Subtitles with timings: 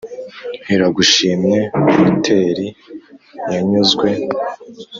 [0.73, 1.59] iragushimye
[1.99, 2.67] muteri
[3.51, 4.07] yanyuzwe,